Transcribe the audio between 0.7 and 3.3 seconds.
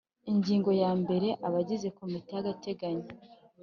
ya mbere Abagize Komite yagategenyo